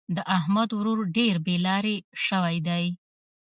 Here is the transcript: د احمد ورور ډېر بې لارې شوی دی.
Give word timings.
د 0.15 0.17
احمد 0.37 0.69
ورور 0.77 0.99
ډېر 1.17 1.35
بې 1.45 1.55
لارې 1.65 1.95
شوی 2.25 2.57
دی. 2.67 2.85